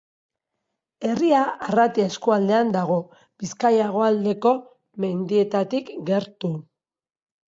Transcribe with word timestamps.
Herria 1.07 1.41
Arratia 1.65 2.05
eskualdean 2.11 2.71
dago, 2.75 2.95
Bizkaia 3.43 3.89
hegoaldeko 3.89 4.55
mendietatik 5.05 5.93
gertu. 6.09 6.51